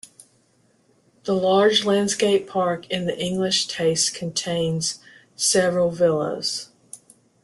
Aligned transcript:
The 1.25 1.35
large 1.35 1.85
landscape 1.85 2.47
park 2.49 2.89
in 2.89 3.05
the 3.05 3.15
English 3.19 3.67
taste 3.67 4.15
contains 4.15 4.97
several 5.35 5.91
villas. 5.91 6.69